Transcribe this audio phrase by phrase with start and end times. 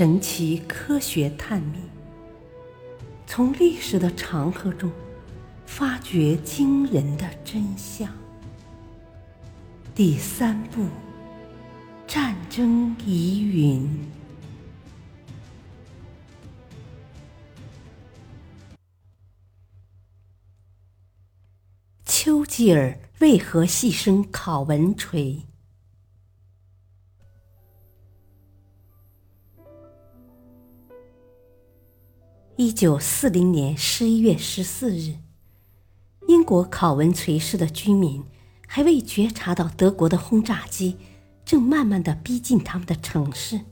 [0.00, 1.78] 神奇科学探秘，
[3.26, 4.90] 从历史的长河中
[5.66, 8.10] 发掘惊人的真相。
[9.94, 10.86] 第三部：
[12.06, 14.10] 战争疑云。
[22.06, 25.42] 丘吉尔为何牺牲考文垂？
[32.62, 35.14] 一九四零年十一月十四日，
[36.28, 38.22] 英国考文垂市的居民
[38.66, 40.98] 还未觉察到德国的轰炸机
[41.42, 43.62] 正慢慢的逼近他们的城市。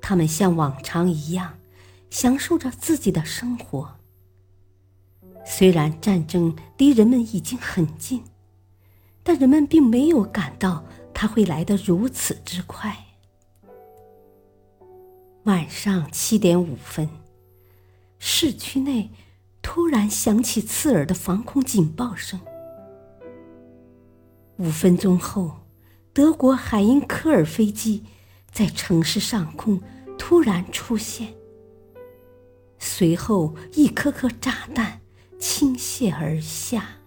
[0.00, 1.58] 他们像往常一样
[2.10, 3.96] 享受着自己的生活。
[5.44, 8.22] 虽然战争离人们已经很近，
[9.24, 12.96] 但人们并没有感到它会来得如此之快。
[15.42, 17.10] 晚上七点五分。
[18.24, 19.10] 市区内
[19.62, 22.38] 突然响起刺耳的防空警报声。
[24.58, 25.66] 五分钟后，
[26.12, 28.04] 德国海因科尔飞机
[28.48, 29.82] 在城市上空
[30.16, 31.34] 突然出现，
[32.78, 35.00] 随后一颗颗炸弹
[35.40, 36.98] 倾泻而下。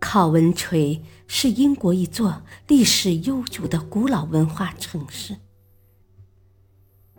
[0.00, 5.36] 考文垂是英国一座历史悠久的古老文化城市。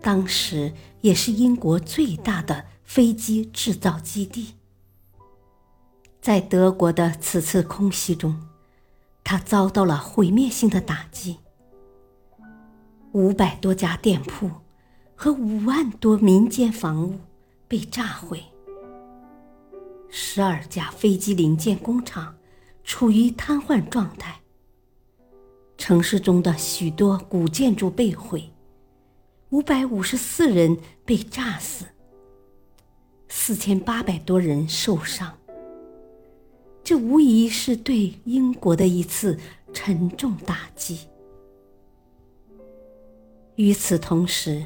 [0.01, 4.55] 当时也是英国最大的飞机制造基地。
[6.21, 8.39] 在德国的此次空袭中，
[9.23, 11.37] 它遭到了毁灭性的打击。
[13.13, 14.51] 五百多家店铺
[15.15, 17.19] 和五万多民间房屋
[17.67, 18.43] 被炸毁，
[20.09, 22.35] 十二家飞机零件工厂
[22.83, 24.39] 处于瘫痪状态。
[25.77, 28.51] 城市中的许多古建筑被毁。
[29.51, 31.85] 五百五十四人被炸死，
[33.29, 35.35] 四千八百多人受伤。
[36.83, 39.39] 这无疑是对英国的一次
[39.73, 40.99] 沉重打击。
[43.55, 44.63] 与此同时，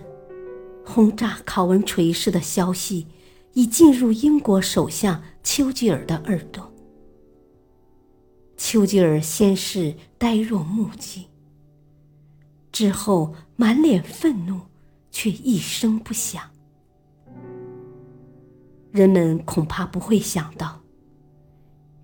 [0.86, 3.08] 轰炸考文垂市的消息
[3.54, 6.74] 已进入英国首相丘吉尔的耳朵。
[8.58, 11.28] 丘吉尔先是呆若木鸡，
[12.70, 14.60] 之后满脸愤怒。
[15.14, 16.44] 却一声不响。
[18.92, 20.82] 人们恐怕不会想到，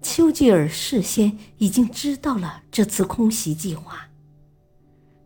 [0.01, 4.07] 丘吉尔事先已经知道了这次空袭计划，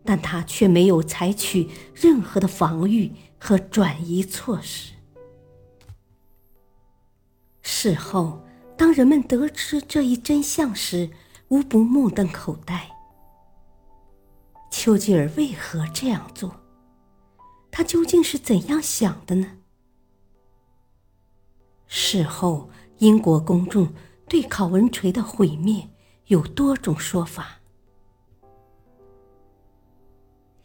[0.04, 4.94] 但他却没有采取任何的防御和转移措施。
[7.62, 8.42] 事后，
[8.76, 11.10] 当人们得知这一真相时，
[11.48, 12.90] 无不目瞪口呆。
[14.70, 16.63] 丘吉尔为何这样做？
[17.76, 19.58] 他究竟是怎样想的呢？
[21.88, 23.92] 事后，英国公众
[24.28, 25.88] 对考文垂的毁灭
[26.28, 27.60] 有多种说法。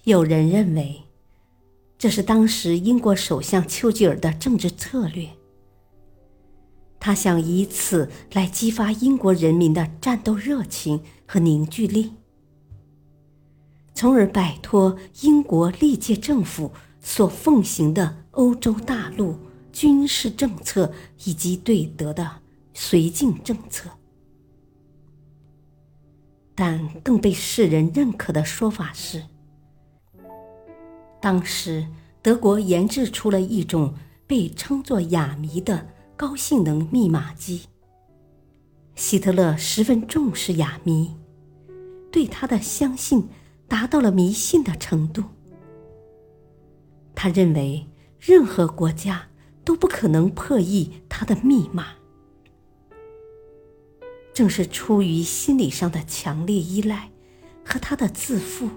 [0.03, 1.01] 有人认为，
[1.97, 5.27] 这是当时英国首相丘吉尔的政治策略，
[6.99, 12.13] 他想以此来激发英国人民的战斗热情和凝聚力，
[13.95, 16.71] 从而摆脱英国历届政府。
[17.01, 19.37] 所奉行的欧洲大陆
[19.71, 20.91] 军事政策
[21.25, 22.41] 以及对德的
[22.73, 23.89] 绥靖政策，
[26.55, 29.23] 但更被世人认可的说法是，
[31.21, 31.87] 当时
[32.21, 33.93] 德国研制出了一种
[34.27, 37.63] 被称作“哑谜”的高性能密码机。
[38.95, 41.15] 希特勒十分重视哑谜，
[42.11, 43.29] 对他的相信
[43.67, 45.23] 达到了迷信的程度。
[47.21, 47.85] 他认为，
[48.17, 49.27] 任何国家
[49.65, 51.87] 都不可能破译他的密码。
[54.33, 57.11] 正是出于心理上的强烈依赖
[57.65, 58.69] 和他的自负，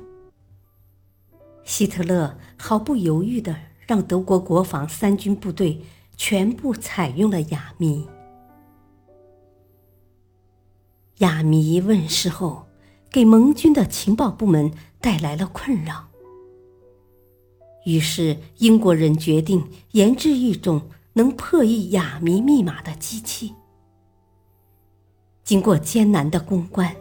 [1.62, 3.56] 希特勒毫不犹豫地
[3.87, 5.81] 让德国国防三军部队
[6.17, 8.09] 全部采用了哑谜。
[11.19, 12.67] 哑谜问世后，
[13.09, 16.09] 给盟军的情报部门带来了困扰。
[17.84, 20.82] 于是，英国人决定研制一种
[21.14, 23.55] 能破译哑谜密码的机器。
[25.43, 26.94] 经过艰难的攻关，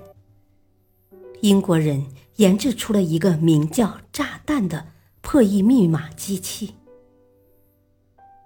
[1.42, 2.06] 英国人
[2.38, 4.88] 研制出了一个名叫“炸弹”的
[5.22, 6.76] 破译密码机器。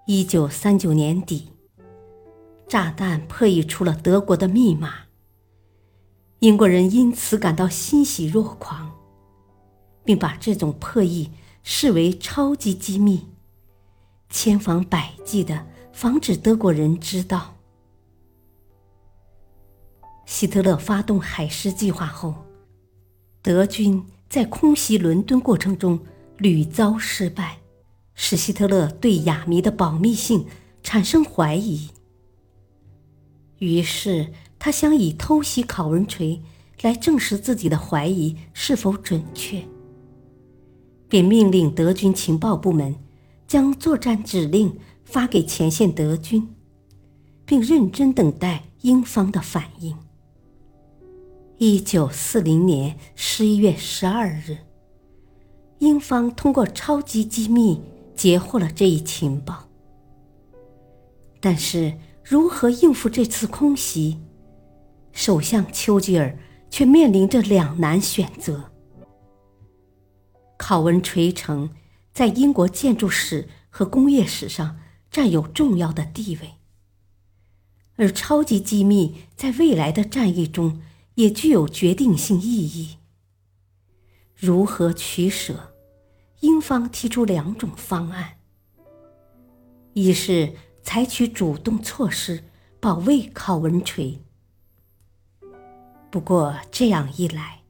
[0.05, 1.49] 一九三九年底，
[2.67, 5.05] 炸弹破译出了德国的密码，
[6.39, 8.91] 英国人因此感到欣喜若狂。
[10.05, 11.31] 并把这种破译
[11.67, 13.25] 视为超级机密，
[14.29, 17.55] 千方百计的防止德国人知道。
[20.27, 22.35] 希特勒发动海狮计划后，
[23.41, 25.99] 德军在空袭伦敦过程中
[26.37, 27.57] 屡遭失败，
[28.13, 30.45] 使希特勒对雅谜的保密性
[30.83, 31.89] 产生怀疑。
[33.57, 36.43] 于是，他想以偷袭考文垂
[36.83, 39.65] 来证实自己的怀疑是否准确，
[41.15, 42.93] 便命令德军情报部门
[43.47, 46.53] 将作战指令发给前线德军，
[47.45, 49.95] 并认真等待英方的反应。
[51.57, 54.57] 一九四零年十一月十二日，
[55.79, 57.79] 英方通过超级机密
[58.13, 59.69] 截获了这一情报，
[61.39, 61.93] 但是。
[62.27, 64.17] 如何应付这次空袭？
[65.11, 66.35] 首相丘吉尔
[66.71, 68.71] 却面临着两难选择。
[70.57, 71.69] 考文垂城
[72.13, 74.79] 在英国建筑史和工业史上
[75.11, 76.55] 占有重要的地位，
[77.95, 80.81] 而超级机密在未来的战役中
[81.15, 82.97] 也具有决定性意义。
[84.35, 85.73] 如何取舍？
[86.41, 88.37] 英方提出两种方案：
[89.93, 90.55] 一是。
[90.87, 92.43] 采取主动措施
[92.79, 94.21] 保卫考文垂。
[96.11, 97.63] 不过这样一来，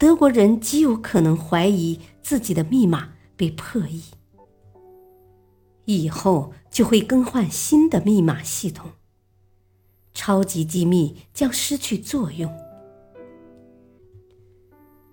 [0.00, 4.02] 德国人极有可能怀疑自己的密码被破译，
[5.84, 8.92] 以后就会更换新的密码系统，
[10.14, 12.50] 超级机密将失去作用。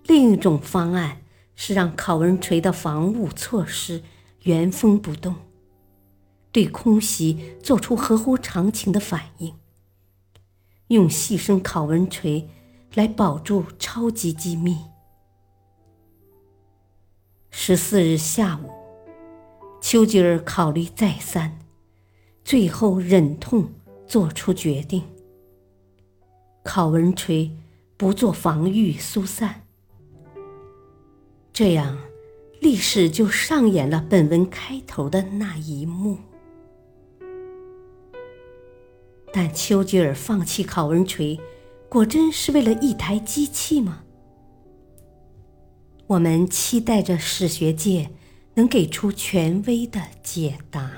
[0.06, 1.22] 另一种方案
[1.54, 4.02] 是让考文垂的防务措施
[4.44, 5.36] 原封不动。
[6.54, 9.54] 对空袭做出合乎常情的反应，
[10.88, 12.48] 用牺牲考文垂
[12.98, 14.76] 来保住超级机密。
[17.52, 18.72] 十四日下午，
[19.80, 21.60] 丘吉尔考虑再三，
[22.44, 23.70] 最后忍痛
[24.08, 25.04] 做出决定：
[26.64, 27.56] 考文垂
[27.98, 29.62] 不做防御疏散。
[31.54, 32.00] 这样，
[32.60, 36.18] 历史就上演了本文开头的那一幕。
[39.32, 41.40] 但丘吉尔放弃考文垂，
[41.90, 44.04] 果真是为了一台机器吗？
[46.08, 48.10] 我们期待着史学界
[48.54, 50.92] 能给出权威的解答。